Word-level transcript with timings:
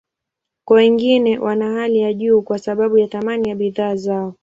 Kwa 0.65 0.77
wengine, 0.77 1.39
wana 1.39 1.73
hali 1.73 1.99
ya 1.99 2.13
juu 2.13 2.41
kwa 2.41 2.59
sababu 2.59 2.97
ya 2.97 3.07
thamani 3.07 3.49
ya 3.49 3.55
bidhaa 3.55 3.95
zao. 3.95 4.35